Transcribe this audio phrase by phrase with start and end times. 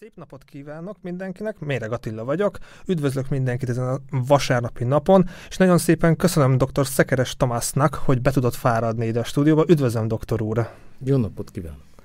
[0.00, 5.78] Szép napot kívánok mindenkinek, Méreg Attila vagyok, üdvözlök mindenkit ezen a vasárnapi napon, és nagyon
[5.78, 6.86] szépen köszönöm dr.
[6.86, 9.64] Szekeres Tamásnak, hogy be tudott fáradni ide a stúdióba.
[9.68, 10.68] Üdvözlöm, doktor úr!
[11.04, 11.95] Jó napot kívánok!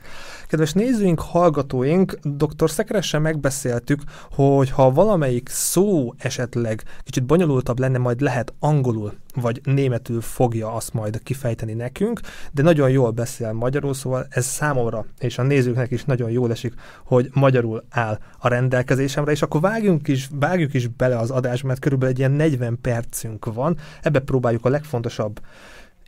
[0.52, 2.70] Kedves nézőink, hallgatóink, dr.
[2.70, 10.22] Szekeressel megbeszéltük, hogy ha valamelyik szó esetleg kicsit bonyolultabb lenne, majd lehet angolul vagy németül
[10.22, 12.20] fogja azt majd kifejteni nekünk,
[12.52, 16.74] de nagyon jól beszél magyarul, szóval ez számomra és a nézőknek is nagyon jól esik,
[17.06, 21.80] hogy magyarul áll a rendelkezésemre, és akkor vágjunk is, vágjuk is bele az adásba, mert
[21.80, 25.40] körülbelül egy ilyen 40 percünk van, ebbe próbáljuk a legfontosabb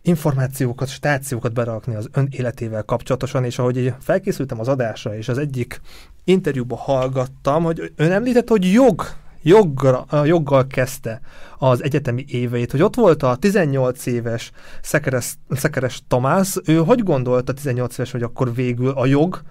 [0.03, 5.81] információkat, stációkat berakni az ön életével kapcsolatosan, és ahogy felkészültem az adásra, és az egyik
[6.23, 9.03] interjúban hallgattam, hogy ön említett, hogy jog,
[9.41, 11.21] joggal, joggal kezdte
[11.57, 17.53] az egyetemi éveit, hogy ott volt a 18 éves Szekeres, Szekeres Tamás, ő hogy gondolta
[17.53, 19.41] 18 éves, hogy akkor végül a jog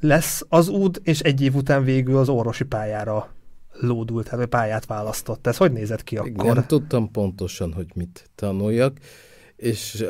[0.00, 3.28] lesz az út, és egy év után végül az orvosi pályára
[3.80, 5.46] lódult, tehát pályát választott.
[5.46, 6.54] Ez hogy nézett ki akkor?
[6.54, 8.98] Nem tudtam pontosan, hogy mit tanuljak
[9.56, 10.06] és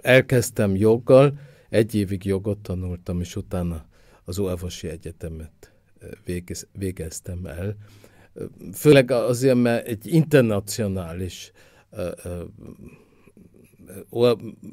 [0.00, 1.38] elkezdtem joggal,
[1.68, 3.86] egy évig jogot tanultam, és utána
[4.24, 5.72] az Orvosi Egyetemet
[6.24, 7.76] végez, végeztem el.
[8.72, 11.52] Főleg azért, mert egy internacionális,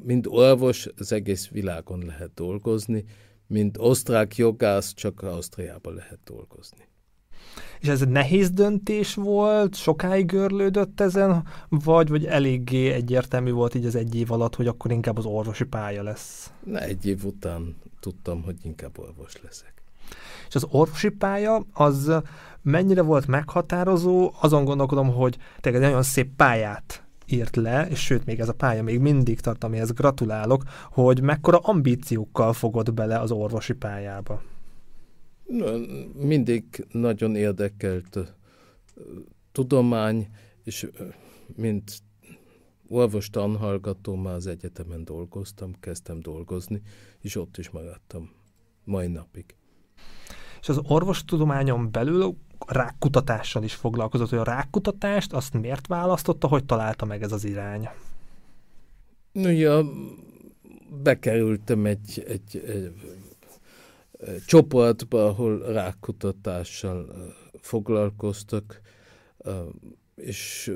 [0.04, 3.04] mint orvos az egész világon lehet dolgozni,
[3.46, 6.88] mint osztrák jogász csak Ausztriában lehet dolgozni.
[7.80, 13.86] És ez egy nehéz döntés volt, sokáig görlődött ezen, vagy, vagy eléggé egyértelmű volt így
[13.86, 16.52] az egy év alatt, hogy akkor inkább az orvosi pálya lesz?
[16.64, 19.72] Na, egy év után tudtam, hogy inkább orvos leszek.
[20.48, 22.12] És az orvosi pálya, az
[22.62, 24.32] mennyire volt meghatározó?
[24.40, 28.54] Azon gondolkodom, hogy tényleg egy nagyon szép pályát írt le, és sőt, még ez a
[28.54, 34.42] pálya még mindig tart, amihez gratulálok, hogy mekkora ambíciókkal fogod bele az orvosi pályába.
[36.14, 38.34] Mindig nagyon érdekelt
[39.52, 40.28] tudomány,
[40.64, 40.90] és
[41.56, 42.02] mint
[42.88, 46.82] orvos tanhallgató már az egyetemen dolgoztam, kezdtem dolgozni,
[47.20, 48.30] és ott is maradtam
[48.84, 49.56] mai napig.
[50.60, 57.04] És az orvostudományon belül rákkutatással is foglalkozott, hogy a rákkutatást azt miért választotta, hogy találta
[57.04, 57.88] meg ez az irány?
[59.32, 59.84] Ja,
[61.02, 63.00] bekerültem egy, egy, egy
[64.46, 68.80] csoportba, ahol rákutatással foglalkoztak,
[70.14, 70.72] és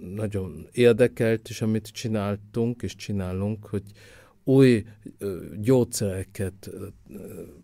[0.00, 3.82] nagyon érdekelt is, amit csináltunk és csinálunk, hogy
[4.44, 4.84] új
[5.56, 6.70] gyógyszereket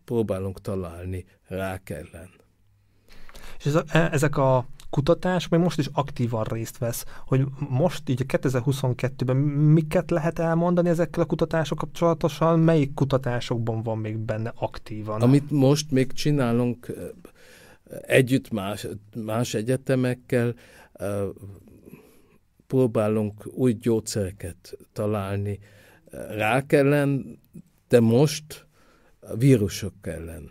[0.04, 2.30] próbálunk találni rák ellen.
[3.58, 8.38] És e, ezek a kutatás még most is aktívan részt vesz, hogy most így a
[8.38, 15.22] 2022-ben miket lehet elmondani ezekkel a kutatások kapcsolatosan, melyik kutatásokban van még benne aktívan?
[15.22, 16.92] Amit most még csinálunk
[18.06, 20.54] együtt más, más egyetemekkel,
[22.66, 25.58] próbálunk új gyógyszereket találni
[26.28, 27.38] rák ellen,
[27.88, 28.66] de most
[29.38, 30.50] vírusok ellen,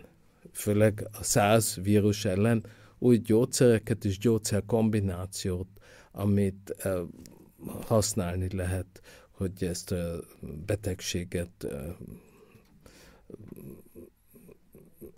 [0.52, 2.64] főleg a száz vírus ellen,
[3.04, 5.68] új gyógyszereket és gyógyszerkombinációt,
[6.12, 6.74] amit
[7.86, 9.00] használni lehet,
[9.30, 10.20] hogy ezt a
[10.66, 11.66] betegséget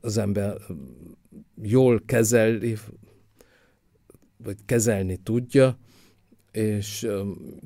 [0.00, 0.56] az ember
[1.62, 2.76] jól kezeli,
[4.36, 5.78] vagy kezelni tudja,
[6.50, 7.08] és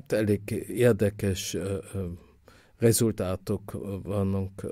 [0.07, 1.57] elég érdekes
[2.77, 4.65] rezultátok vannak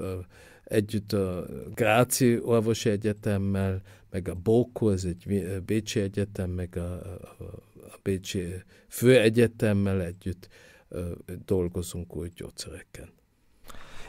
[0.64, 3.82] együtt a Gráci Orvosi Egyetemmel,
[4.12, 7.50] meg a Bóko, ez egy Bécsi Egyetem, meg a, a,
[8.04, 8.46] Bécsi
[8.88, 10.48] Főegyetemmel együtt
[11.46, 13.10] dolgozunk új gyógyszereken.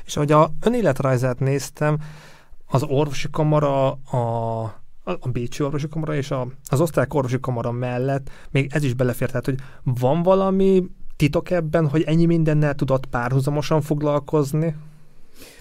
[0.05, 1.99] És ahogy a önéletrajzát néztem,
[2.67, 4.63] az orvosi kamara, a,
[5.05, 9.31] a Bécsi orvosi kamara és a, az osztrák orvosi kamara mellett még ez is belefért,
[9.31, 10.85] tehát hogy van valami
[11.17, 14.77] titok ebben, hogy ennyi mindennel tudott párhuzamosan foglalkozni?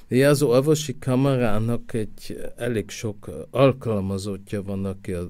[0.09, 5.29] Az orvosi kamarának egy elég sok alkalmazottja van, aki a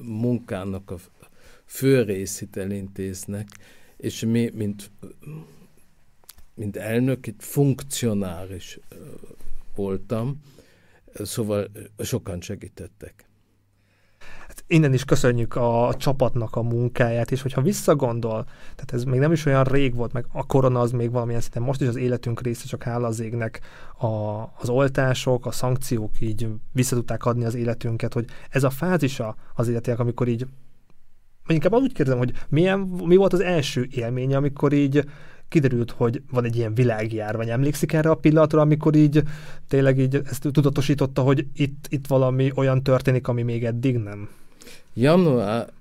[0.00, 0.96] munkának a
[1.64, 3.48] fő részét elintéznek,
[3.96, 4.90] és mi, mint,
[6.54, 8.78] mint elnök, egy funkcionáris
[9.74, 10.42] voltam,
[11.14, 13.27] szóval sokan segítettek
[14.68, 19.46] innen is köszönjük a csapatnak a munkáját, és hogyha visszagondol, tehát ez még nem is
[19.46, 22.66] olyan rég volt, meg a korona az még valamilyen szinten most is az életünk része,
[22.66, 23.60] csak hála az égnek
[23.98, 24.06] a,
[24.58, 30.00] az oltások, a szankciók így vissza adni az életünket, hogy ez a fázisa az életének,
[30.00, 30.46] amikor így
[31.46, 35.04] vagy inkább úgy kérdezem, hogy milyen, mi volt az első élménye, amikor így
[35.48, 37.50] kiderült, hogy van egy ilyen világjárvány.
[37.50, 39.22] Emlékszik erre a pillanatra, amikor így
[39.68, 44.28] tényleg így ezt tudatosította, hogy itt, itt valami olyan történik, ami még eddig nem?
[45.00, 45.72] Januárban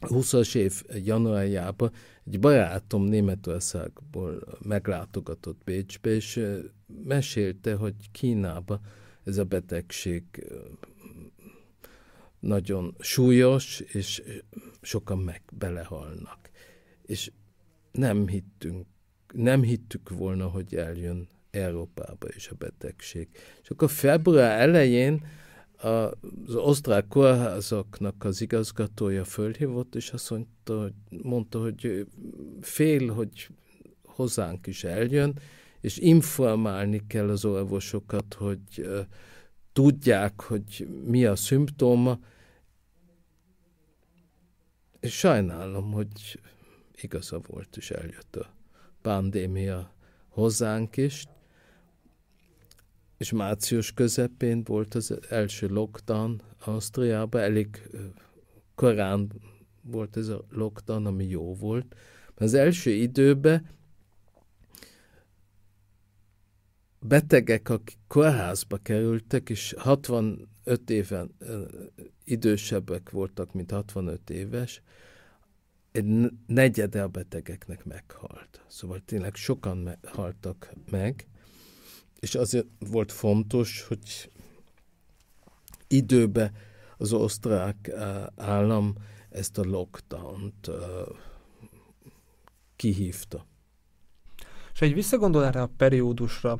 [0.00, 1.92] 20-as év januárjában
[2.24, 6.40] egy barátom Németországból meglátogatott Bécsbe, és
[7.04, 8.80] mesélte, hogy Kínában
[9.24, 10.24] ez a betegség
[12.40, 14.22] nagyon súlyos, és
[14.80, 16.50] sokan meg belehalnak.
[17.02, 17.32] És
[17.92, 18.86] nem hittünk,
[19.32, 23.28] nem hittük volna, hogy eljön Európába is a betegség.
[23.62, 25.26] És akkor február elején
[25.82, 32.06] az osztrák kórházaknak az igazgatója fölhívott, és azt mondta, hogy, mondta, hogy
[32.60, 33.48] fél, hogy
[34.02, 35.38] hozzánk is eljön,
[35.80, 38.88] és informálni kell az orvosokat, hogy
[39.72, 42.18] tudják, hogy mi a szimptóma,
[45.00, 46.40] és sajnálom, hogy
[47.00, 48.54] igaza volt, és eljött a
[49.02, 49.92] pandémia
[50.28, 51.24] hozzánk is,
[53.16, 57.88] és március közepén volt az első lockdown Ausztriában, elég
[58.74, 59.32] korán
[59.82, 61.94] volt ez a lockdown, ami jó volt.
[62.34, 63.66] Az első időben
[67.00, 71.34] betegek, akik kórházba kerültek, és 65 éven
[72.24, 74.82] idősebbek voltak, mint 65 éves,
[75.92, 78.64] egy negyede a betegeknek meghalt.
[78.66, 81.26] Szóval tényleg sokan me- haltak meg,
[82.24, 84.30] és azért volt fontos, hogy
[85.88, 86.52] időbe
[86.96, 87.90] az osztrák
[88.36, 88.94] állam
[89.30, 90.70] ezt a lockdown-t
[92.76, 93.46] kihívta.
[94.72, 96.58] És egy visszagondol erre a periódusra,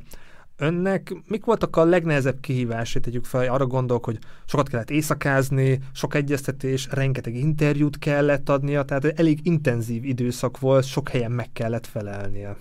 [0.57, 6.13] Önnek mik voltak a legnehezebb kihívásai, tegyük fel, arra gondolok, hogy sokat kellett éjszakázni, sok
[6.13, 12.55] egyeztetés, rengeteg interjút kellett adnia, tehát elég intenzív időszak volt, sok helyen meg kellett felelnie.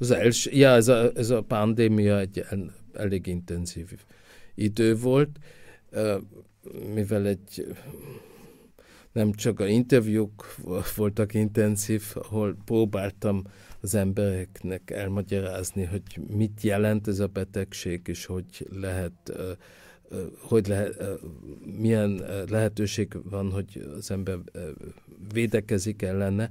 [0.00, 2.44] Az első, ja, ez a, ez a pandémia egy
[2.92, 3.90] elég intenzív
[4.54, 5.38] idő volt,
[6.94, 7.66] mivel egy
[9.12, 10.54] nem csak a interjúk
[10.96, 13.42] voltak intenzív, ahol próbáltam
[13.80, 16.02] az embereknek elmagyarázni, hogy
[16.36, 19.32] mit jelent ez a betegség, és hogy lehet,
[20.38, 21.20] hogy lehet,
[21.78, 24.38] milyen lehetőség van, hogy az ember
[25.32, 26.50] védekezik ellene.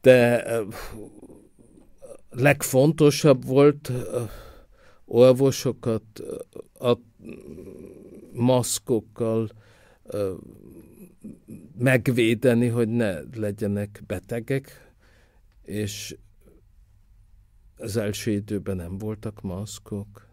[0.00, 0.44] De
[2.32, 3.92] legfontosabb volt
[5.04, 6.02] orvosokat
[6.78, 6.98] a
[8.32, 9.50] maszkokkal
[11.78, 14.94] megvédeni, hogy ne legyenek betegek,
[15.62, 16.16] és
[17.76, 20.30] az első időben nem voltak maszkok.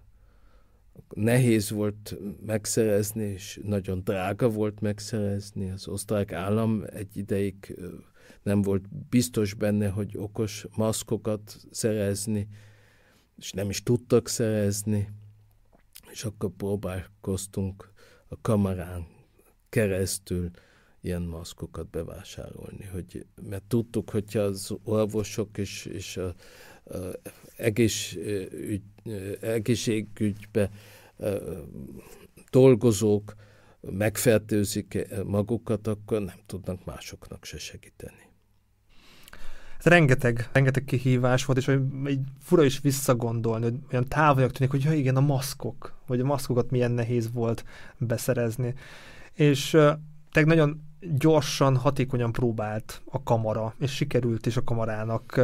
[1.13, 5.69] Nehéz volt megszerezni, és nagyon drága volt megszerezni.
[5.69, 7.79] Az osztrák állam egy ideig
[8.43, 12.47] nem volt biztos benne, hogy okos maszkokat szerezni,
[13.37, 15.09] és nem is tudtak szerezni,
[16.11, 17.91] és akkor próbálkoztunk
[18.27, 19.07] a kamarán
[19.69, 20.49] keresztül
[21.01, 27.19] ilyen maszkokat bevásárolni, hogy, mert tudtuk, hogyha az orvosok és, és a, a
[27.55, 28.15] egész,
[28.51, 28.81] ügy,
[29.41, 30.71] egészségügybe
[32.49, 33.35] dolgozók
[33.81, 38.27] megfertőzik magukat, akkor nem tudnak másoknak se segíteni.
[39.77, 41.67] Ez rengeteg, rengeteg kihívás volt, és
[42.03, 46.25] egy fura is visszagondolni, hogy olyan távolak tűnik, hogy ja, igen, a maszkok, vagy a
[46.25, 47.63] maszkokat milyen nehéz volt
[47.97, 48.73] beszerezni.
[49.33, 49.91] És uh,
[50.31, 55.41] te nagyon gyorsan, hatékonyan próbált a kamara, és sikerült is a kamarának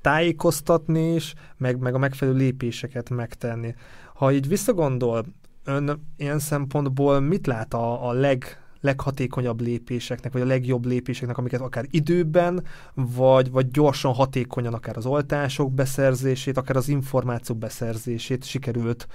[0.00, 3.74] tájékoztatni is, meg, meg a megfelelő lépéseket megtenni.
[4.14, 5.26] Ha így visszagondol,
[5.70, 8.44] ön ilyen szempontból mit lát a, a leg,
[8.80, 15.06] leghatékonyabb lépéseknek, vagy a legjobb lépéseknek, amiket akár időben, vagy, vagy gyorsan, hatékonyan akár az
[15.06, 19.06] oltások beszerzését, akár az információk beszerzését sikerült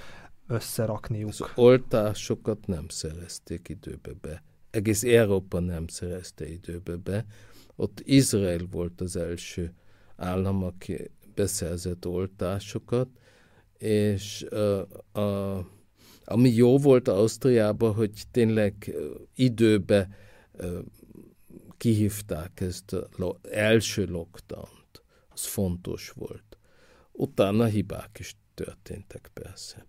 [0.46, 1.28] összerakniuk.
[1.28, 4.42] Az oltásokat nem szerezték időbe be
[4.76, 7.26] egész Európa nem szerezte időbe be.
[7.76, 9.74] Ott Izrael volt az első
[10.16, 13.08] állam, aki beszerzett oltásokat,
[13.78, 15.56] és uh, a,
[16.28, 18.94] ami jó volt Ausztriában, hogy tényleg
[19.34, 20.08] időbe
[21.76, 25.02] kihívták ezt az lo- első lockdown-t.
[25.28, 26.58] Az fontos volt.
[27.12, 29.86] Utána hibák is történtek persze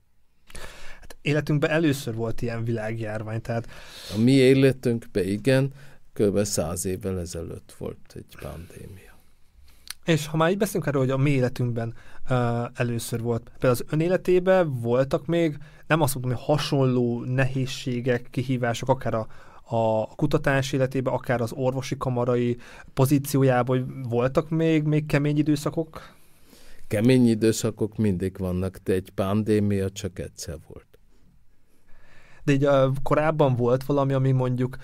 [1.27, 3.67] életünkben először volt ilyen világjárvány, tehát...
[4.15, 5.74] A mi életünkben igen,
[6.13, 6.44] kb.
[6.44, 9.07] száz évvel ezelőtt volt egy pandémia.
[10.08, 11.94] És ha már így beszélünk erről, hogy a mi életünkben
[12.30, 12.38] uh,
[12.74, 18.90] először volt, például az ön életében voltak még, nem azt mondom, hogy hasonló nehézségek, kihívások,
[18.90, 19.28] akár a,
[19.64, 22.58] a kutatás életében, akár az orvosi kamarai
[22.94, 26.16] pozíciójában voltak még, még kemény időszakok?
[26.88, 31.00] Kemény időszakok mindig vannak, de egy pandémia csak egyszer volt.
[32.44, 34.78] De így uh, korábban volt valami, ami mondjuk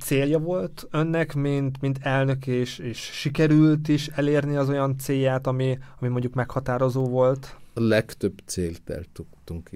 [0.00, 5.78] célja volt önnek, mint, mint elnök, és, és sikerült is elérni az olyan célját, ami,
[5.98, 7.56] ami mondjuk meghatározó volt?
[7.74, 9.70] A legtöbb célt el tudtunk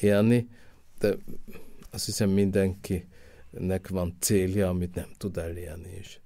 [0.00, 0.48] élni,
[0.98, 1.16] de
[1.90, 6.20] azt hiszem mindenkinek van célja, amit nem tud elérni is.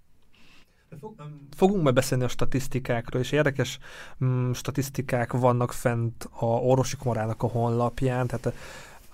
[1.57, 3.79] Fogunk majd beszélni a statisztikákról, és érdekes
[4.25, 8.55] mm, statisztikák vannak fent a orvosi komorának a honlapján, tehát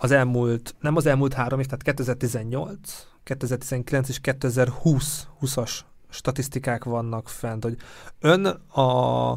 [0.03, 7.29] az elmúlt, nem az elmúlt három év, tehát 2018, 2019 és 2020 20-as statisztikák vannak
[7.29, 7.77] fent, hogy
[8.21, 9.31] ön a,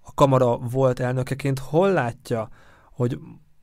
[0.00, 2.48] a kamara volt elnökeként hol látja,
[2.92, 3.18] hogy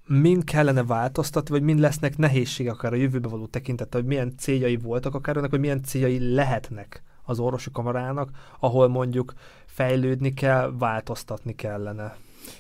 [0.06, 4.78] mind kellene változtatni, vagy mind lesznek nehézségek akár a jövőbe való tekintettel, hogy milyen céljai
[4.78, 9.34] voltak akár önnek, vagy milyen céljai lehetnek az orvosi kamarának, ahol mondjuk
[9.66, 12.16] fejlődni kell, változtatni kellene.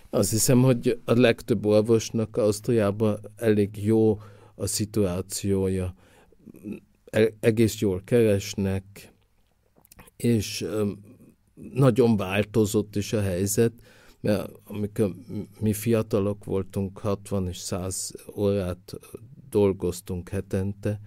[0.09, 4.19] Azt hiszem, hogy a legtöbb orvosnak Ausztriában elég jó
[4.55, 5.93] a szituációja.
[7.05, 9.13] E-, egész jól keresnek,
[10.15, 10.65] és
[11.73, 13.73] nagyon változott is a helyzet,
[14.19, 15.15] mert amikor
[15.59, 18.93] mi fiatalok voltunk, 60 és 100 órát
[19.49, 20.99] dolgoztunk hetente,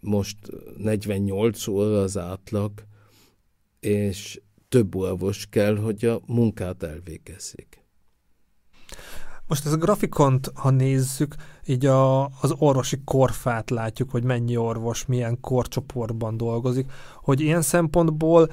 [0.00, 0.36] most
[0.76, 2.72] 48 óra az átlag,
[3.80, 7.79] és több orvos kell, hogy a munkát elvégezzék.
[9.50, 11.34] Most ez a grafikont, ha nézzük,
[11.66, 16.90] így a, az orvosi korfát látjuk, hogy mennyi orvos milyen korcsoportban dolgozik,
[17.22, 18.50] hogy ilyen szempontból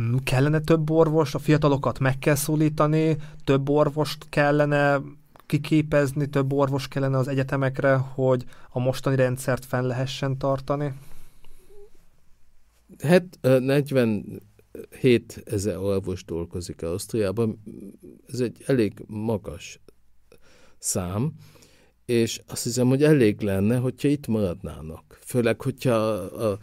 [0.00, 5.00] mm, kellene több orvos, a fiatalokat meg kell szólítani, több orvost kellene
[5.46, 10.94] kiképezni, több orvos kellene az egyetemekre, hogy a mostani rendszert fenn lehessen tartani?
[13.02, 17.62] Hát 47 ezer orvos dolgozik Ausztriában,
[18.32, 19.80] ez egy elég magas
[20.80, 21.32] szám,
[22.04, 25.18] és azt hiszem, hogy elég lenne, hogyha itt maradnának.
[25.24, 26.58] Főleg, hogyha a, a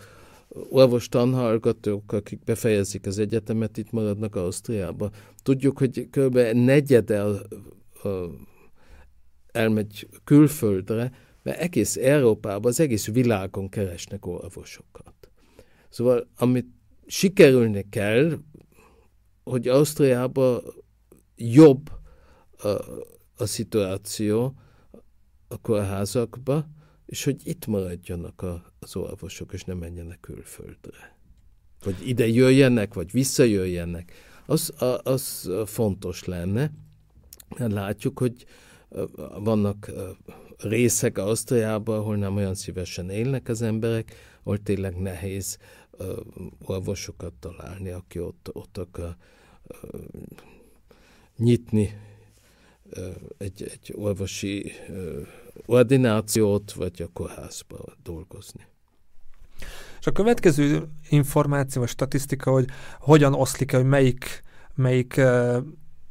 [0.70, 5.12] orvos tanhallgatók, akik befejezik az egyetemet, itt maradnak Ausztriában.
[5.44, 6.38] Tudjuk, hogy kb.
[6.54, 7.42] negyede a,
[8.08, 8.30] a
[9.52, 11.12] elmegy külföldre,
[11.44, 15.14] mert egész Európában, az egész világon keresnek orvosokat.
[15.90, 16.68] Szóval, amit
[17.06, 18.38] sikerülni kell,
[19.44, 20.62] hogy Ausztriában
[21.36, 21.90] jobb
[22.58, 22.68] a,
[23.38, 24.54] a szituáció
[25.48, 26.68] a kórházakba,
[27.06, 31.18] és hogy itt maradjanak a, az orvosok, és nem menjenek külföldre.
[31.84, 34.14] Vagy ide jöjjenek, vagy visszajöjjenek.
[34.46, 36.72] Az, az fontos lenne.
[37.58, 38.46] Látjuk, hogy
[39.40, 39.92] vannak
[40.58, 45.58] részek Ausztriában, ahol nem olyan szívesen élnek az emberek, ahol tényleg nehéz
[46.66, 49.16] orvosokat találni, aki ott, ott akar
[51.38, 52.07] nyitni
[53.38, 54.72] egy, egy orvosi
[55.66, 58.66] ordinációt, vagy a kórházba dolgozni.
[60.00, 62.66] És a következő információ, vagy statisztika, hogy
[63.00, 64.42] hogyan oszlik hogy melyik,
[64.76, 65.22] melyik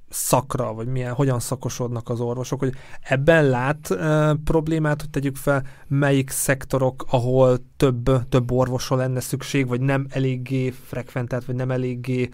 [0.09, 5.67] szakra, vagy milyen, hogyan szakosodnak az orvosok, hogy ebben lát e, problémát, hogy tegyük fel,
[5.87, 12.29] melyik szektorok, ahol több, több orvosra lenne szükség, vagy nem eléggé frekventált, vagy nem eléggé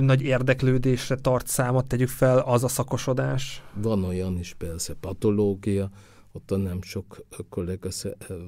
[0.00, 3.62] nagy érdeklődésre tart számot, tegyük fel, az a szakosodás?
[3.74, 5.90] Van olyan is persze, patológia,
[6.32, 7.88] ott nem sok kollega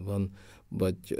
[0.05, 0.31] van,
[0.69, 1.19] vagy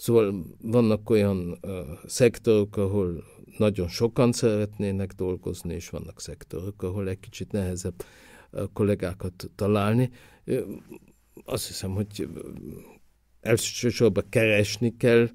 [0.00, 1.60] Szóval vannak olyan
[2.06, 3.24] szektorok, ahol
[3.58, 8.04] nagyon sokan szeretnének dolgozni, és vannak szektorok, ahol egy kicsit nehezebb
[8.72, 10.10] kollégákat találni.
[11.44, 12.28] Azt hiszem, hogy
[13.40, 15.28] elsősorban keresni kell,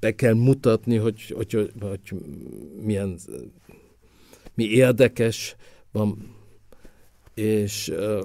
[0.00, 2.14] be kell mutatni, hogy, hogy, hogy
[2.80, 3.18] milyen,
[4.54, 5.56] mi érdekes
[5.92, 6.34] van,
[7.34, 8.22] és uh,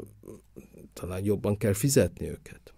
[0.94, 2.74] talán jobban kell fizetni őket.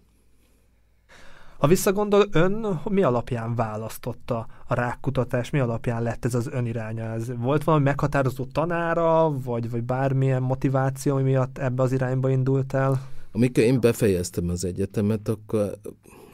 [1.58, 7.04] Ha visszagondol, ön mi alapján választotta a rákkutatás, mi alapján lett ez az öniránya?
[7.04, 13.08] Ez volt valami meghatározó tanára, vagy, vagy bármilyen motiváció miatt ebbe az irányba indult el?
[13.32, 15.78] Amikor én befejeztem az egyetemet, akkor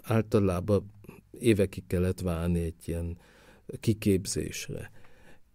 [0.03, 0.91] általában
[1.41, 3.17] évekig kellett várni egy ilyen
[3.81, 4.91] kiképzésre.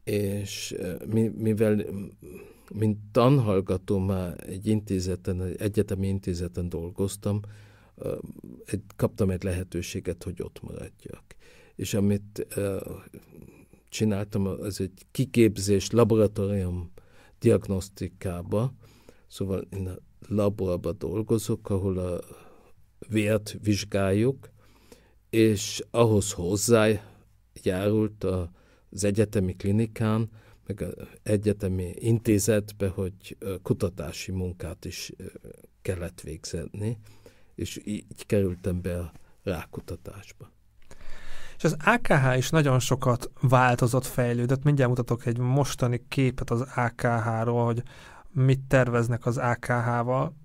[0.03, 0.75] És
[1.35, 1.85] mivel
[2.73, 7.39] mint tanhallgató már egy intézeten, egy egyetemi intézeten dolgoztam,
[8.65, 11.23] egy, kaptam egy lehetőséget, hogy ott maradjak.
[11.75, 12.47] És amit
[13.89, 16.91] csináltam, az egy kiképzés laboratórium
[17.39, 18.73] diagnosztikába,
[19.27, 19.97] szóval én a
[20.27, 22.19] laborba dolgozok, ahol a,
[23.07, 24.51] vért vizsgáljuk,
[25.33, 28.23] és ahhoz hozzájárult
[28.89, 30.29] az egyetemi klinikán,
[30.67, 35.11] meg az egyetemi intézetbe, hogy kutatási munkát is
[35.81, 36.97] kellett végzetni,
[37.55, 39.11] és így kerültem be a
[39.43, 40.51] rákutatásba.
[41.57, 44.63] És az AKH is nagyon sokat változott, fejlődött.
[44.63, 47.83] Mindjárt mutatok egy mostani képet az AKH-ról, hogy
[48.31, 50.35] mit terveznek az AKH-val.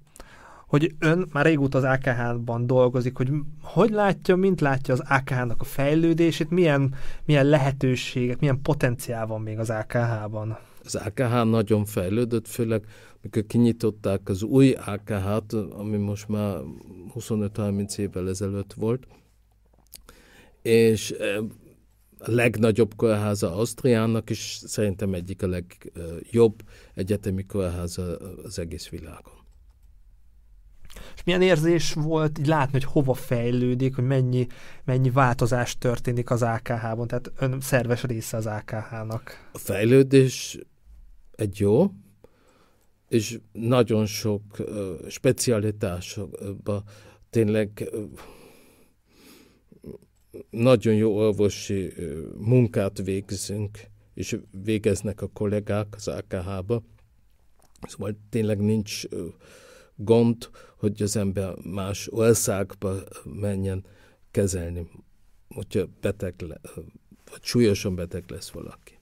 [0.69, 3.31] Hogy ön már régóta az AKH-ban dolgozik, hogy
[3.63, 6.95] hogy látja, mint látja az AKH-nak a fejlődését, milyen,
[7.25, 10.59] milyen lehetőségek, milyen potenciál van még az AKH-ban?
[10.85, 12.85] Az AKH nagyon fejlődött, főleg
[13.23, 16.57] mikor kinyitották az új AKH-t, ami most már
[17.15, 19.07] 25-30 évvel ezelőtt volt,
[20.63, 21.15] és
[22.19, 26.63] a legnagyobb kórháza Ausztriának, és szerintem egyik a legjobb
[26.95, 29.38] egyetemi kórháza az egész világon.
[31.15, 34.47] És milyen érzés volt így látni, hogy hova fejlődik, hogy mennyi,
[34.85, 39.49] mennyi változás történik az AKH-ban, tehát ön szerves része az AKH-nak.
[39.53, 40.59] A fejlődés
[41.35, 41.93] egy jó,
[43.09, 46.83] és nagyon sok uh, specialitásokban
[47.31, 48.03] tényleg uh,
[50.51, 51.93] nagyon jó orvosi
[52.39, 53.79] munkát végzünk,
[54.15, 56.83] és végeznek a kollégák az AKH-ba.
[57.89, 59.05] Szóval tényleg nincs
[59.99, 63.85] gond, hogy az ember más országba menjen
[64.31, 64.91] kezelni,
[65.55, 66.61] hogyha beteg le,
[67.31, 68.99] vagy súlyosan beteg lesz valaki.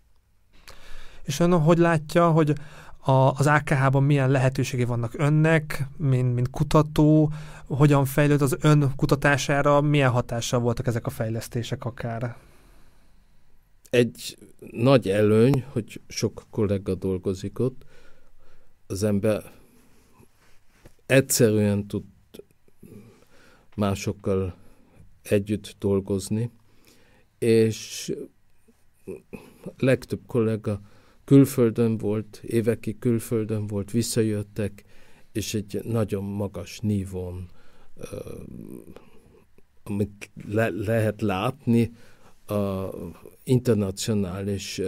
[1.22, 2.54] És ön hogy látja, hogy
[3.00, 7.32] a, az AKH-ban milyen lehetőségei vannak önnek, mint, mint kutató,
[7.66, 12.36] hogyan fejlőd az ön kutatására, milyen hatással voltak ezek a fejlesztések akár?
[13.90, 14.38] Egy
[14.70, 17.84] nagy előny, hogy sok kollega dolgozik ott,
[18.86, 19.42] az ember
[21.06, 22.04] egyszerűen tud
[23.76, 24.56] másokkal
[25.22, 26.50] együtt dolgozni,
[27.38, 28.12] és
[29.78, 30.80] legtöbb kollega
[31.24, 34.84] külföldön volt, évekig külföldön volt, visszajöttek,
[35.32, 37.50] és egy nagyon magas nívón,
[39.82, 41.92] amit le, lehet látni
[42.46, 42.88] a
[43.44, 44.80] internacionális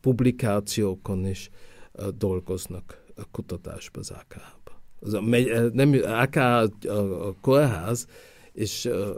[0.00, 1.50] publikációkon is
[2.16, 4.61] dolgoznak a kutatásba az.
[5.04, 5.20] Az a,
[5.72, 8.06] nem, AK a, a kórház,
[8.52, 9.08] és uh,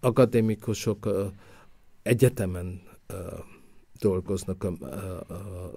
[0.00, 1.26] akadémikusok uh,
[2.02, 2.80] egyetemen
[3.12, 3.16] uh,
[4.02, 4.66] dolgoznak,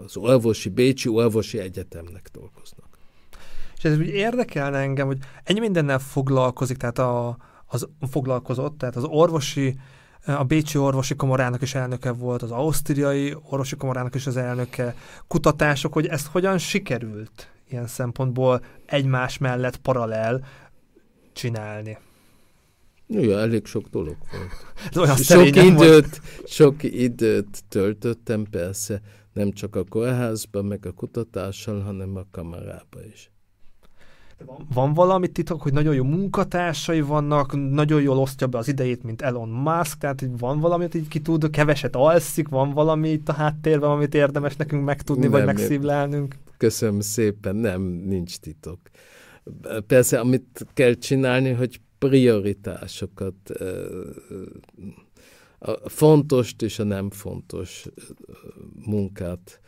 [0.06, 2.88] az orvosi, Bécsi Orvosi Egyetemnek dolgoznak.
[3.78, 9.04] És ez úgy érdekelne engem, hogy ennyi mindennel foglalkozik, tehát a, az foglalkozott, tehát az
[9.04, 9.76] orvosi,
[10.26, 14.96] a Bécsi Orvosi Kamarának is elnöke volt, az Ausztriai Orvosi Kamarának is az elnöke,
[15.28, 20.46] kutatások, hogy ezt hogyan sikerült ilyen szempontból egymás mellett paralel
[21.34, 21.98] csinálni.
[23.08, 24.52] Ja, elég sok dolog volt.
[25.06, 29.02] Olyan sok időt, sok időt töltöttem persze,
[29.34, 33.30] nem csak a kórházban, meg a kutatással, hanem a kamerába is.
[34.74, 39.22] Van valami titok, hogy nagyon jó munkatársai vannak, nagyon jól osztja be az idejét, mint
[39.22, 43.34] Elon Musk, tehát hogy van valami, így ki tud, keveset alszik, van valami itt a
[43.34, 46.36] háttérben, amit érdemes nekünk megtudni, nem, vagy megszívlelnünk?
[46.66, 48.80] Köszönöm szépen, nem, nincs titok.
[49.88, 53.50] Persze, amit kell csinálni, hogy prioritásokat,
[55.60, 57.86] a fontos és a nem fontos
[58.86, 59.62] munkát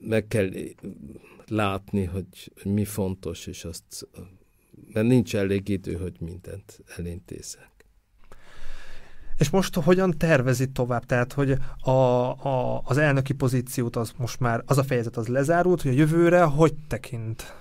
[0.00, 0.50] meg kell
[1.46, 4.08] látni, hogy mi fontos, és azt,
[4.92, 7.75] mert nincs elég idő, hogy mindent elintézek.
[9.38, 11.04] És most hogyan tervezi tovább?
[11.04, 15.82] Tehát, hogy a, a, az elnöki pozíciót az most már, az a fejezet az lezárult,
[15.82, 17.54] hogy a jövőre hogy tekint?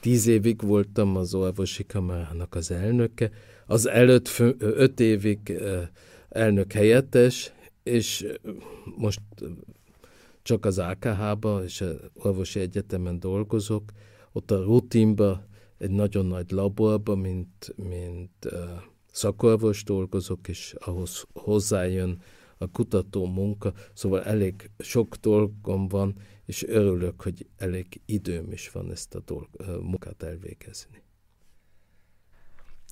[0.00, 3.30] Tíz évig voltam az orvosi kamarának az elnöke,
[3.66, 5.62] az előtt fő, öt évig
[6.28, 7.52] elnök helyettes,
[7.82, 8.26] és
[8.96, 9.20] most
[10.42, 13.92] csak az AKH-ba és az orvosi egyetemen dolgozok,
[14.32, 15.46] ott a rutinba,
[15.78, 18.52] egy nagyon nagy laborba, mint, mint uh,
[19.16, 22.22] szakorvos dolgozok, és ahhoz hozzájön
[22.58, 28.90] a kutató munka, szóval elég sok dolgom van, és örülök, hogy elég időm is van
[28.90, 29.48] ezt a dolg,
[29.82, 31.02] munkát elvégezni.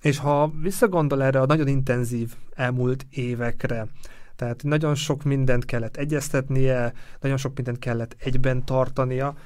[0.02, 3.88] És ha visszagondol erre a nagyon intenzív elmúlt évekre,
[4.37, 9.37] tehát nagyon sok mindent kellett egyeztetnie, nagyon sok mindent kellett egyben tartania,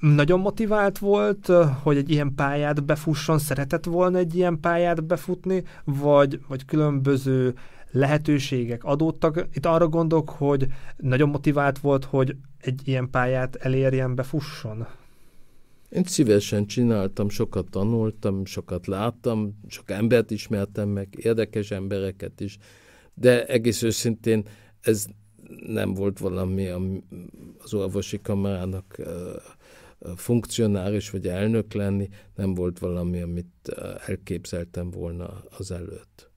[0.00, 1.46] nagyon motivált volt,
[1.82, 7.54] hogy egy ilyen pályát befusson, szeretett volna egy ilyen pályát befutni, vagy, vagy különböző
[7.90, 9.46] lehetőségek adódtak.
[9.54, 14.86] Itt arra gondolok, hogy nagyon motivált volt, hogy egy ilyen pályát elérjen, befusson.
[15.88, 22.58] Én szívesen csináltam, sokat tanultam, sokat láttam, sok embert ismertem meg, érdekes embereket is,
[23.14, 24.44] de egész őszintén
[24.80, 25.06] ez
[25.66, 26.68] nem volt valami
[27.58, 28.96] az orvosi kamarának
[30.16, 33.68] funkcionáris vagy elnök lenni, nem volt valami, amit
[34.06, 36.30] elképzeltem volna az előtt.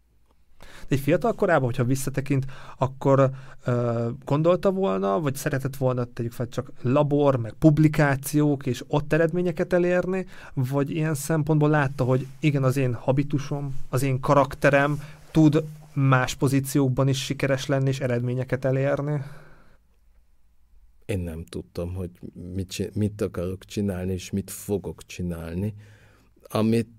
[0.88, 2.46] De egy fiatal korában, hogyha visszatekint,
[2.78, 3.30] akkor
[3.66, 9.74] ö, gondolta volna, vagy szeretett volna, tegyük fel, csak labor, meg publikációk, és ott eredményeket
[9.74, 16.36] elérni, vagy ilyen szempontból látta, hogy igen, az én habitusom, az én karakterem tud más
[16.36, 19.22] pozíciókban is sikeres lenni, és eredményeket elérni?
[21.06, 25.74] Én nem tudtam, hogy mit, mit akarok csinálni, és mit fogok csinálni.
[26.42, 26.90] Amit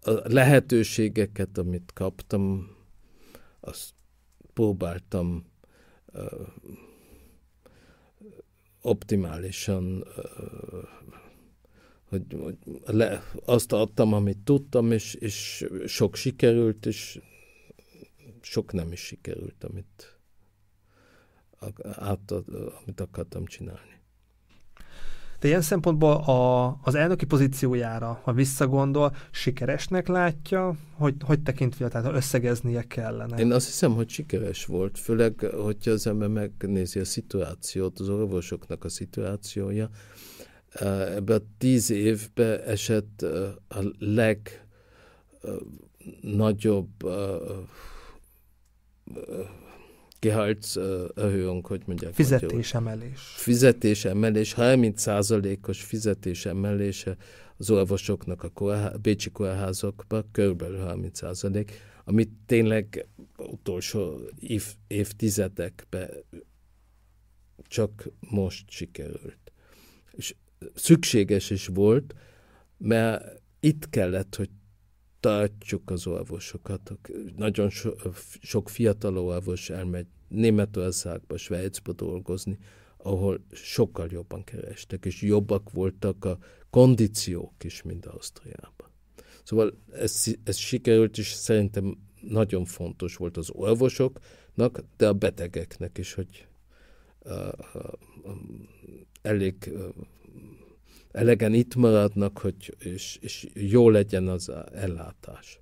[0.00, 2.76] a lehetőségeket, amit kaptam,
[3.60, 3.94] azt
[4.52, 5.44] próbáltam
[6.12, 6.48] uh,
[8.80, 10.88] optimálisan, uh,
[12.08, 17.20] hogy, hogy le, azt adtam, amit tudtam, és, és sok sikerült, és
[18.40, 20.17] sok nem is sikerült, amit,
[21.98, 22.32] át,
[22.84, 23.96] amit akartam csinálni.
[25.40, 32.06] De ilyen szempontból a, az elnöki pozíciójára, ha visszagondol, sikeresnek látja, hogy, hogy tekintve, tehát
[32.06, 33.36] ha összegeznie kellene?
[33.36, 38.84] Én azt hiszem, hogy sikeres volt, főleg, hogyha az ember megnézi a szituációt, az orvosoknak
[38.84, 39.88] a szituációja.
[41.14, 43.22] Ebben a tíz évben esett
[43.68, 43.82] a
[46.22, 47.04] legnagyobb
[50.20, 52.14] Gehaltserhöhung, hogy mondják.
[52.14, 53.20] Fizetésemelés.
[53.20, 57.16] Fizetésemelés, 30%-os fizetésemelése
[57.56, 61.70] az orvosoknak a kórhá, bécsi kórházakban, körülbelül 30%,
[62.04, 66.10] amit tényleg utolsó év, évtizedekben
[67.66, 69.52] csak most sikerült.
[70.10, 70.34] És
[70.74, 72.14] szükséges is volt,
[72.78, 74.50] mert itt kellett, hogy
[75.20, 76.92] tartjuk az orvosokat.
[77.36, 77.90] Nagyon so,
[78.40, 82.58] sok fiatal orvos elmegy Németországba, Svájcba dolgozni,
[82.96, 86.38] ahol sokkal jobban kerestek, és jobbak voltak a
[86.70, 88.90] kondíciók is, mint Ausztriában.
[89.44, 96.14] Szóval ez, ez sikerült, és szerintem nagyon fontos volt az orvosoknak, de a betegeknek is,
[96.14, 96.46] hogy
[97.18, 98.34] uh, uh,
[99.22, 99.88] elég uh,
[101.12, 105.60] elegen itt maradnak, hogy, és, és jó legyen az ellátás.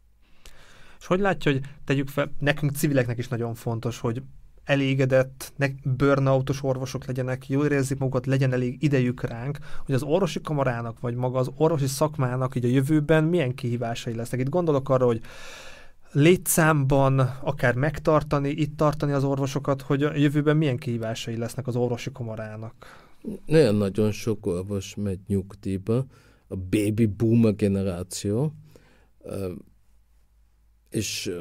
[0.99, 4.23] És hogy látja, hogy tegyük fel, nekünk civileknek is nagyon fontos, hogy
[4.65, 10.41] elégedett, ne, burnoutos orvosok legyenek, jól érezzék magukat, legyen elég idejük ránk, hogy az orvosi
[10.41, 14.41] kamarának, vagy maga az orvosi szakmának így a jövőben milyen kihívásai lesznek.
[14.41, 15.21] Itt gondolok arra, hogy
[16.13, 22.13] létszámban akár megtartani, itt tartani az orvosokat, hogy a jövőben milyen kihívásai lesznek az orvosi
[22.13, 23.06] kamarának.
[23.47, 26.07] Nagyon-nagyon sok orvos megy nyugdíjba,
[26.47, 28.53] a baby boomer generáció,
[30.91, 31.33] és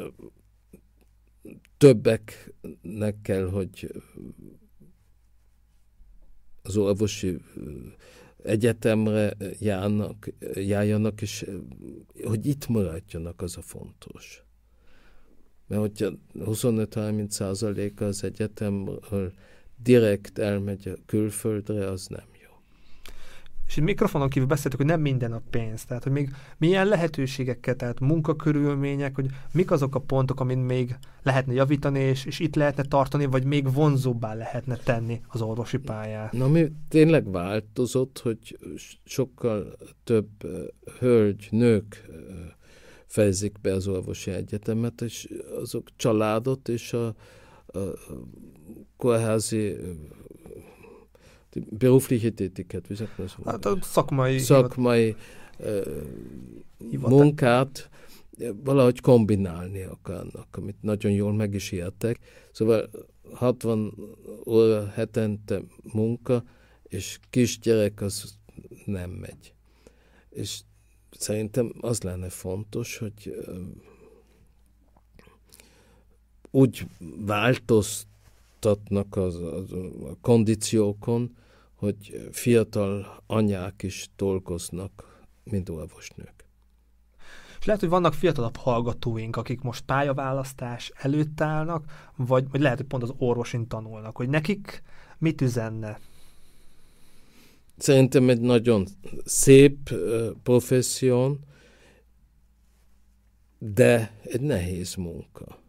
[1.78, 3.92] többeknek kell, hogy
[6.62, 7.38] az orvosi
[8.44, 11.46] egyetemre járnak, járjanak, és
[12.24, 14.44] hogy itt maradjanak, az a fontos.
[15.68, 19.34] Mert hogyha 25-30 százaléka az egyetemről
[19.86, 22.50] direkt elmegy a külföldre, az nem jó.
[23.68, 27.76] És itt mikrofonon kívül beszéltük, hogy nem minden a pénz, tehát hogy még milyen lehetőségekkel,
[27.76, 32.84] tehát munkakörülmények, hogy mik azok a pontok, amin még lehetne javítani, és, és itt lehetne
[32.84, 36.32] tartani, vagy még vonzóbbá lehetne tenni az orvosi pályát.
[36.32, 38.58] Na, mi tényleg változott, hogy
[39.04, 40.30] sokkal több
[41.00, 42.06] hölgy, nők
[43.06, 45.30] fejezik be az orvosi egyetemet, és
[45.62, 47.16] azok családot és a,
[47.76, 47.94] a
[48.98, 49.76] kórházi
[51.72, 53.38] berufliche Tätigkeit, wie sagt man das?
[53.46, 55.16] Hát a szakmai, szakmai
[55.60, 57.90] uh, munkát
[58.64, 62.20] valahogy kombinálni akarnak, amit nagyon jól meg is értek.
[62.52, 62.90] Szóval
[63.34, 63.94] 60
[64.46, 65.62] óra hetente
[65.94, 66.44] munka,
[66.84, 68.38] és kisgyerek az
[68.86, 69.54] nem megy.
[70.30, 70.60] És
[71.12, 73.46] szerintem az lenne fontos, hogy
[76.56, 76.88] úgy
[77.26, 79.72] változtatnak az, az,
[80.04, 81.36] a kondíciókon,
[81.76, 86.34] hogy fiatal anyák is dolgoznak, mint orvosnők.
[87.60, 92.88] És lehet, hogy vannak fiatalabb hallgatóink, akik most pályaválasztás előtt állnak, vagy, vagy lehet, hogy
[92.88, 94.84] pont az orvosin tanulnak, hogy nekik
[95.18, 96.00] mit üzenne?
[97.78, 98.88] Szerintem egy nagyon
[99.26, 101.40] szép uh, professzión,
[103.58, 105.64] de egy nehéz munka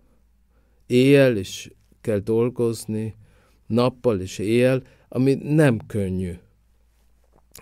[0.86, 1.70] éjjel is
[2.00, 3.16] kell dolgozni,
[3.66, 6.32] nappal is éjjel, ami nem könnyű.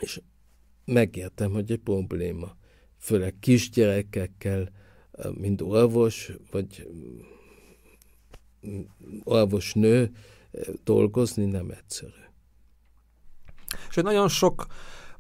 [0.00, 0.20] És
[0.84, 2.56] megértem, hogy egy probléma.
[2.98, 4.68] Főleg kisgyerekekkel,
[5.34, 6.88] mint orvos, vagy
[9.24, 10.10] orvosnő
[10.84, 12.12] dolgozni nem egyszerű.
[13.88, 14.66] És nagyon sok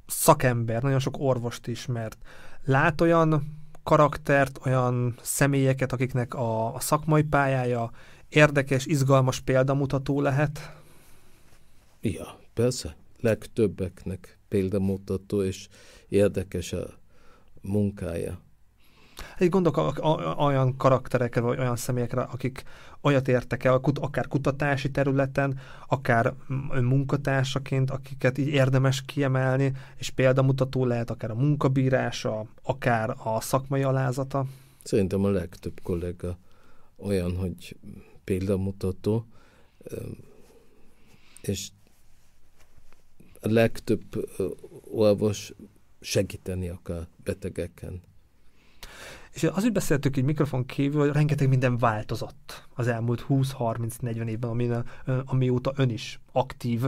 [0.06, 2.18] szakember, nagyon sok orvost ismert.
[2.64, 7.90] Lát olyan karaktert, olyan személyeket, akiknek a, a szakmai pályája
[8.28, 10.74] érdekes, izgalmas példamutató lehet?
[12.00, 12.96] Ja, persze.
[13.20, 15.68] Legtöbbeknek példamutató és
[16.08, 16.98] érdekes a
[17.60, 18.43] munkája.
[19.38, 20.00] Egy gondolok
[20.38, 22.62] olyan karakterekre, vagy olyan személyekre, akik
[23.00, 26.34] olyat értek el, akár kutatási területen, akár
[26.82, 34.46] munkatársaként, akiket így érdemes kiemelni, és példamutató lehet akár a munkabírása, akár a szakmai alázata?
[34.82, 36.38] Szerintem a legtöbb kollega
[36.96, 37.76] olyan, hogy
[38.24, 39.26] példamutató,
[41.40, 41.68] és
[43.40, 44.02] a legtöbb
[44.90, 45.52] orvos
[46.00, 48.02] segíteni akar betegeken.
[49.34, 54.50] És az, hogy beszéltük így mikrofon kívül, hogy rengeteg minden változott az elmúlt 20-30-40 évben,
[54.50, 54.68] ami,
[55.24, 56.82] amióta ön is aktív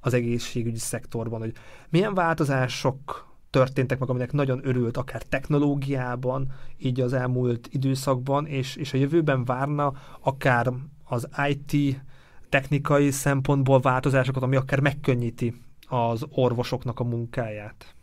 [0.00, 1.52] az egészségügyi szektorban, hogy
[1.88, 8.92] milyen változások történtek meg, aminek nagyon örült, akár technológiában, így az elmúlt időszakban, és, és
[8.92, 10.72] a jövőben várna akár
[11.04, 12.02] az IT
[12.48, 15.54] technikai szempontból változásokat, ami akár megkönnyíti
[15.88, 17.94] az orvosoknak a munkáját.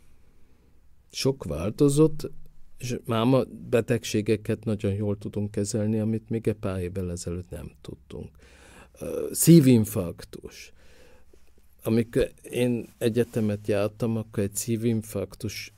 [1.10, 2.30] Sok változott,
[2.80, 8.28] és máma betegségeket nagyon jól tudunk kezelni, amit még egy pár évvel ezelőtt nem tudtunk.
[9.30, 10.72] Szívinfarktus.
[11.82, 15.72] Amikor én egyetemet jártam, akkor egy szívinfarktus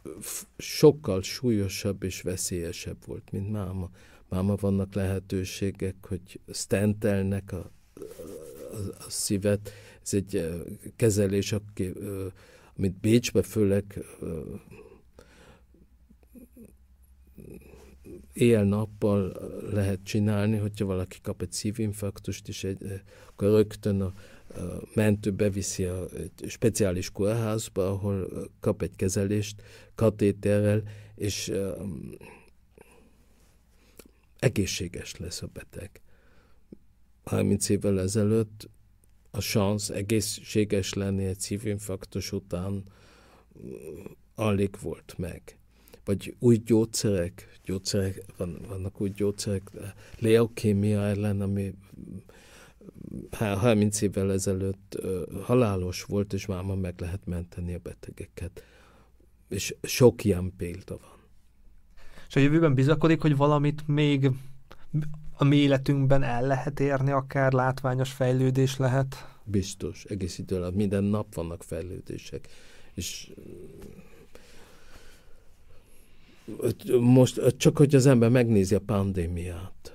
[0.58, 3.90] sokkal súlyosabb és veszélyesebb volt, mint máma.
[4.28, 7.70] Máma vannak lehetőségek, hogy stentelnek a,
[8.72, 9.72] a, a szívet.
[10.02, 10.48] Ez egy
[10.96, 11.54] kezelés,
[12.76, 14.04] amit Bécsbe főleg
[18.32, 19.36] éjjel-nappal
[19.72, 24.12] lehet csinálni, hogyha valaki kap egy szívinfarktust, és egy, akkor rögtön a,
[24.54, 28.28] a mentő beviszi a egy speciális kórházba, ahol
[28.60, 29.62] kap egy kezelést
[29.94, 30.82] katéterrel,
[31.14, 32.10] és um,
[34.38, 36.00] egészséges lesz a beteg.
[37.24, 38.68] 30 évvel ezelőtt
[39.30, 42.84] a szansz egészséges lenni egy szívinfarktus után
[44.34, 45.56] alig volt meg
[46.04, 49.70] vagy új gyógyszerek, gyógyszerek van, vannak új gyógyszerek,
[50.18, 51.74] leokémia ellen, ami
[53.30, 54.98] 30 évvel ezelőtt
[55.42, 58.64] halálos volt, és már meg lehet menteni a betegeket.
[59.48, 61.20] És sok ilyen példa van.
[62.28, 64.30] És a jövőben bizakodik, hogy valamit még
[65.36, 69.16] a mi életünkben el lehet érni, akár látványos fejlődés lehet?
[69.44, 72.48] Biztos, egész idő alatt minden nap vannak fejlődések.
[72.94, 73.32] És
[77.00, 79.92] most csak, hogy az ember megnézi a pandémiát,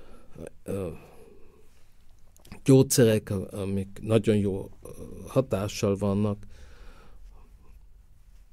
[2.64, 4.70] gyógyszerek, amik nagyon jó
[5.26, 6.46] hatással vannak,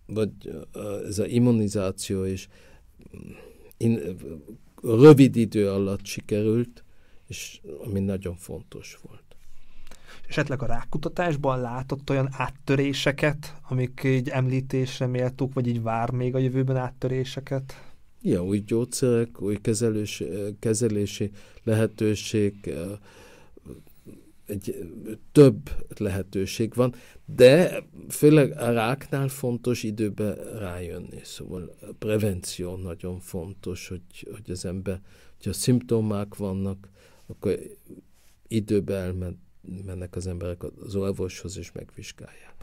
[0.06, 0.32] vagy
[1.08, 2.48] ez az immunizáció is
[3.78, 4.18] in,
[4.82, 6.84] rövid idő alatt sikerült,
[7.28, 9.25] és ami nagyon fontos volt.
[10.28, 16.40] Esetleg a rákutatásban látott olyan áttöréseket, amik így említésre méltók, vagy így vár még a
[16.40, 17.94] jövőben áttöréseket?
[18.22, 20.24] Ja, új gyógyszerek, új kezelős,
[20.60, 21.32] kezelési
[21.64, 22.74] lehetőség,
[24.46, 24.90] egy
[25.32, 26.94] több lehetőség van,
[27.26, 31.20] de főleg a ráknál fontos időben rájönni.
[31.24, 35.02] Szóval a prevenció nagyon fontos, hogy, hogy az ember,
[35.36, 36.90] hogyha szimptomák vannak,
[37.28, 37.60] akkor
[38.48, 39.44] időben
[39.78, 42.56] elmennek az emberek az orvoshoz és megvizsgálják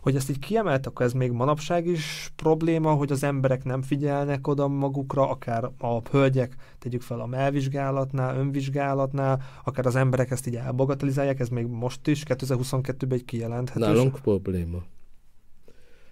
[0.00, 4.46] hogy ezt így kiemelt, akkor ez még manapság is probléma, hogy az emberek nem figyelnek
[4.46, 10.56] oda magukra, akár a hölgyek, tegyük fel a melvizsgálatnál, önvizsgálatnál, akár az emberek ezt így
[10.56, 13.84] elbagatelizálják, ez még most is, 2022-ben egy kijelenthető.
[13.84, 14.82] Nálunk probléma.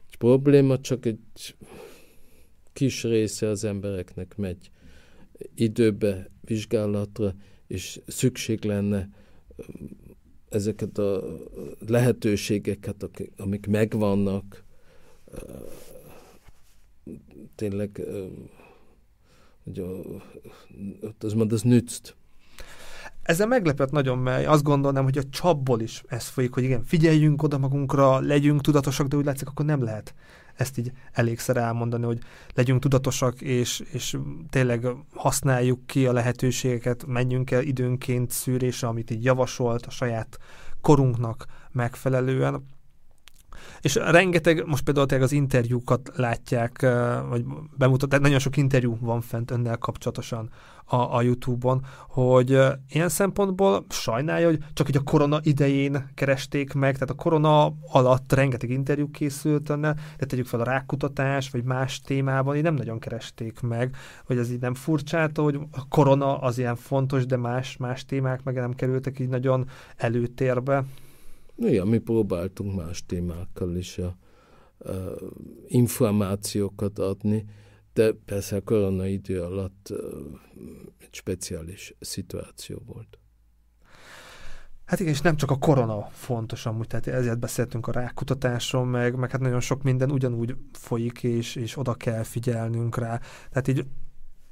[0.09, 1.21] Egy probléma csak egy
[2.73, 4.71] kis része az embereknek megy
[5.55, 7.35] időbe, vizsgálatra,
[7.67, 9.09] és szükség lenne
[10.49, 11.23] ezeket a
[11.87, 14.65] lehetőségeket, amik megvannak,
[17.55, 18.01] tényleg,
[19.65, 19.85] hogy
[21.19, 22.17] az mond, az nützt.
[23.23, 27.43] Ezzel meglepett nagyon, mert azt gondolnám, hogy a csapból is ez folyik, hogy igen, figyeljünk
[27.43, 30.15] oda magunkra, legyünk tudatosak, de úgy látszik, akkor nem lehet
[30.59, 32.19] ezt így elégszer elmondani, hogy
[32.55, 34.17] legyünk tudatosak, és, és
[34.51, 40.39] tényleg használjuk ki a lehetőségeket, menjünk el időnként szűrésre, amit így javasolt a saját
[40.81, 42.65] korunknak megfelelően.
[43.81, 46.87] És rengeteg, most például az interjúkat látják,
[47.29, 47.45] vagy
[47.77, 50.51] bemutatják, nagyon sok interjú van fent önnel kapcsolatosan
[50.89, 56.93] a, a YouTube-on, hogy ilyen szempontból sajnálja, hogy csak így a korona idején keresték meg,
[56.93, 62.01] tehát a korona alatt rengeteg interjú készült önnel, de tegyük fel a rákutatás, vagy más
[62.01, 66.59] témában, így nem nagyon keresték meg, hogy ez így nem furcsálta, hogy a korona az
[66.59, 70.85] ilyen fontos, de más, más témák meg nem kerültek így nagyon előtérbe.
[71.61, 74.17] Ja, mi próbáltunk más témákkal is a,
[74.79, 74.95] a
[75.67, 77.45] információkat adni,
[77.93, 79.93] de persze a korona idő alatt
[80.99, 83.19] egy speciális szituáció volt.
[84.85, 89.17] Hát igen, és nem csak a korona fontos amúgy, tehát ezért beszéltünk a rákutatáson, meg,
[89.17, 93.21] meg hát nagyon sok minden ugyanúgy folyik, és, és oda kell figyelnünk rá.
[93.51, 93.87] Tehát így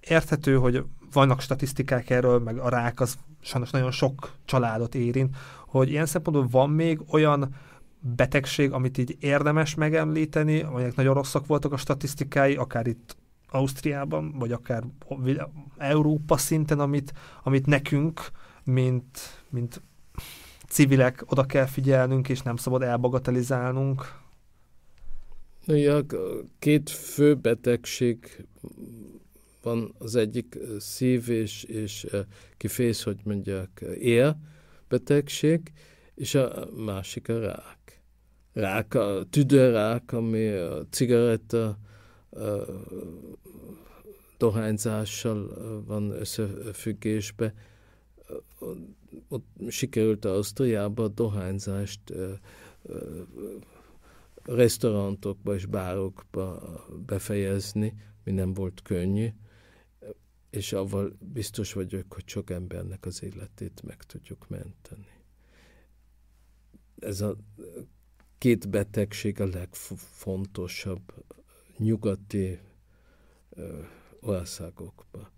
[0.08, 5.90] érthető, hogy vannak statisztikák erről, meg a rák az sajnos nagyon sok családot érint, hogy
[5.90, 7.54] ilyen szempontból van még olyan
[8.00, 13.16] betegség, amit így érdemes megemlíteni, amelyek nagyon rosszak voltak a statisztikái, akár itt
[13.50, 14.84] Ausztriában, vagy akár
[15.76, 18.20] Európa szinten, amit, amit nekünk,
[18.64, 19.82] mint, mint
[20.68, 24.24] civilek oda kell figyelnünk, és nem szabad elbagatelizálnunk.
[25.66, 26.00] Ja,
[26.58, 28.46] két fő betegség
[29.66, 32.06] van, az egyik szív és, és
[32.56, 34.38] kifész, hogy mondják, él
[34.88, 35.72] betegség,
[36.14, 38.02] és a másik a rák.
[38.52, 41.78] Rák, a tüdőrák, ami a cigaretta
[44.38, 47.54] dohányzással van összefüggésbe.
[49.28, 52.00] Ott sikerült Ausztriába a dohányzást
[54.44, 56.62] restaurantokba és bárokba
[57.06, 59.28] befejezni, mi nem volt könnyű,
[60.56, 65.08] és avval biztos vagyok, hogy sok embernek az életét meg tudjuk menteni.
[66.98, 67.36] Ez a
[68.38, 71.24] két betegség a legfontosabb
[71.78, 72.58] nyugati
[74.20, 75.30] országokba.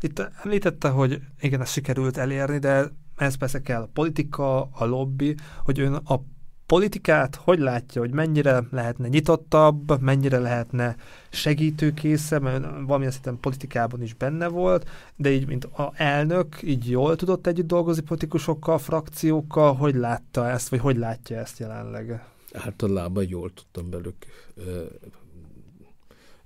[0.00, 5.34] Itt említette, hogy igen, ez sikerült elérni, de ez persze kell a politika, a lobby,
[5.58, 6.24] hogy ön a
[6.72, 10.96] politikát hogy látja, hogy mennyire lehetne nyitottabb, mennyire lehetne
[11.30, 17.16] segítőkészebb, mert valamilyen szinten politikában is benne volt, de így, mint a elnök, így jól
[17.16, 22.24] tudott együtt dolgozni politikusokkal, frakciókkal, hogy látta ezt, vagy hogy látja ezt jelenleg?
[22.52, 24.16] Általában jól tudtam belük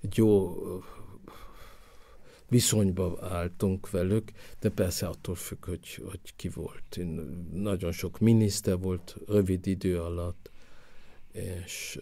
[0.00, 0.56] egy jó
[2.48, 4.30] viszonyba álltunk velük,
[4.60, 6.96] de persze attól függ, hogy, hogy ki volt.
[6.96, 7.08] Én,
[7.52, 10.50] nagyon sok miniszter volt rövid idő alatt,
[11.32, 11.98] és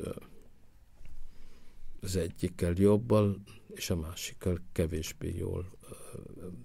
[2.00, 3.37] az egyikkel jobbal,
[3.74, 5.70] és a másikkal kevésbé jól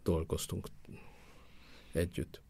[0.04, 0.68] dolgoztunk
[1.94, 2.42] együtt.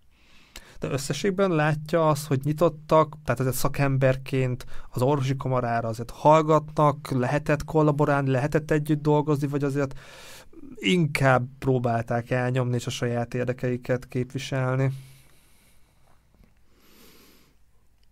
[0.80, 7.64] De összességben látja azt, hogy nyitottak, tehát azért szakemberként az orvosi kamarára azért hallgatnak, lehetett
[7.64, 10.00] kollaborálni, lehetett együtt dolgozni, vagy azért
[10.76, 14.92] inkább próbálták elnyomni és a saját érdekeiket képviselni.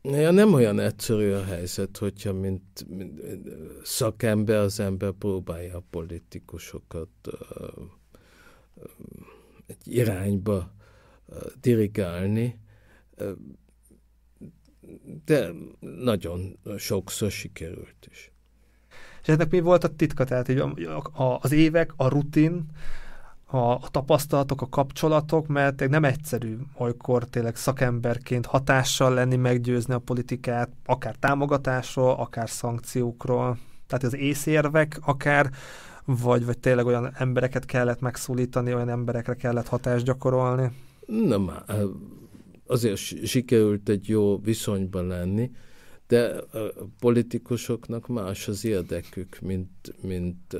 [0.01, 3.21] Ja, nem olyan egyszerű a helyzet, hogyha mint, mint
[3.83, 7.33] szakember az ember próbálja a politikusokat uh,
[9.65, 10.73] egy irányba
[11.25, 12.59] uh, dirigálni,
[15.25, 18.31] de nagyon sokszor sikerült is.
[19.27, 20.23] És ennek mi volt a titka?
[20.23, 22.65] Tehát így a, a, az évek, a rutin,
[23.45, 29.99] a, a tapasztalatok, a kapcsolatok, mert nem egyszerű olykor tényleg szakemberként hatással lenni, meggyőzni a
[29.99, 33.57] politikát, akár támogatásról, akár szankciókról.
[33.87, 35.49] Tehát az észérvek akár,
[36.05, 40.71] vagy, vagy tényleg olyan embereket kellett megszólítani, olyan emberekre kellett hatást gyakorolni?
[41.05, 41.51] Nem,
[42.67, 45.51] azért sikerült egy jó viszonyban lenni,
[46.07, 50.57] de a politikusoknak más az érdekük, mint, mint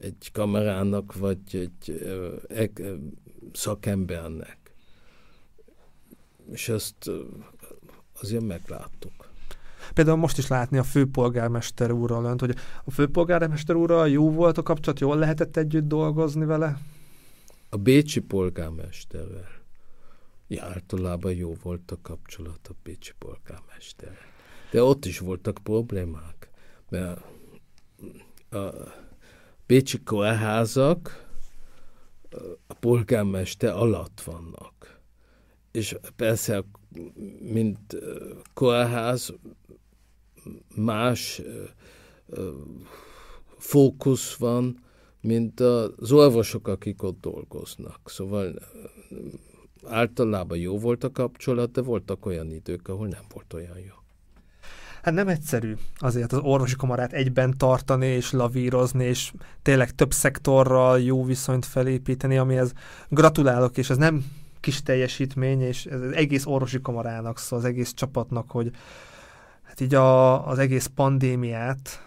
[0.00, 1.70] egy kamerának, vagy
[2.48, 2.92] egy
[3.52, 4.58] szakembernek.
[6.52, 7.10] És ezt
[8.20, 9.32] azért megláttuk.
[9.94, 14.62] Például most is látni a főpolgármester úrral önt, hogy a főpolgármester úrral jó volt a
[14.62, 16.78] kapcsolat, jól lehetett együtt dolgozni vele?
[17.68, 19.48] A bécsi polgármesterrel.
[20.48, 24.32] Ja, általában jó volt a kapcsolat a bécsi polgármesterrel.
[24.74, 26.50] De ott is voltak problémák,
[26.88, 27.20] mert
[28.50, 28.58] a
[29.66, 31.26] Bécsi kórházak
[32.66, 35.00] a polgármester alatt vannak.
[35.70, 36.64] És persze,
[37.38, 37.96] mint
[38.54, 39.34] kórház,
[40.76, 41.42] más
[43.58, 44.78] fókusz van,
[45.20, 48.00] mint az orvosok, akik ott dolgoznak.
[48.04, 48.54] Szóval
[49.84, 53.94] általában jó volt a kapcsolat, de voltak olyan idők, ahol nem volt olyan jó.
[55.04, 59.32] Hát nem egyszerű azért az orvosi kamarát egyben tartani és lavírozni, és
[59.62, 62.72] tényleg több szektorral jó viszonyt felépíteni, amihez
[63.08, 64.24] gratulálok, és ez nem
[64.60, 68.70] kis teljesítmény, és ez az egész orvosi kamarának, szóval az egész csapatnak, hogy
[69.62, 72.02] hát így a, az egész pandémiát,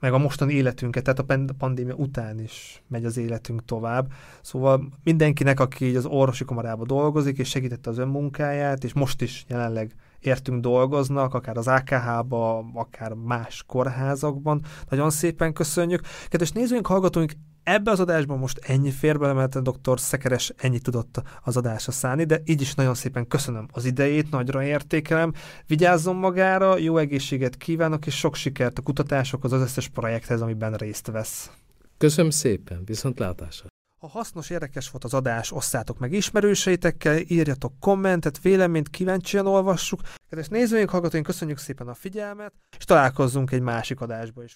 [0.00, 4.12] meg a mostani életünket, tehát a pandémia után is megy az életünk tovább.
[4.40, 9.44] Szóval mindenkinek, aki így az orvosi kamarában dolgozik, és segítette az önmunkáját, és most is
[9.48, 14.62] jelenleg értünk dolgoznak, akár az AKH-ba, akár más kórházakban.
[14.88, 16.00] Nagyon szépen köszönjük.
[16.28, 17.32] Kedves nézőink, hallgatóink,
[17.64, 22.24] Ebbe az adásban most ennyi fér bele, mert doktor Szekeres ennyit tudott az adásra szállni,
[22.24, 25.32] de így is nagyon szépen köszönöm az idejét, nagyra értékelem.
[25.66, 31.06] Vigyázzon magára, jó egészséget kívánok, és sok sikert a kutatásokhoz, az összes projekthez, amiben részt
[31.06, 31.50] vesz.
[31.98, 33.66] Köszönöm szépen, viszontlátásra!
[34.02, 40.00] Ha hasznos, érdekes volt az adás, osszátok meg ismerőseitekkel, írjatok kommentet, véleményt, kíváncsian olvassuk.
[40.28, 44.50] Kedves nézőink, hallgatóink, köszönjük szépen a figyelmet, és találkozzunk egy másik adásba is.